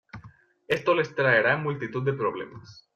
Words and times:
Esto 0.67 0.95
les 0.95 1.13
traerá 1.13 1.57
multitud 1.57 2.01
de 2.03 2.13
problemas. 2.25 2.87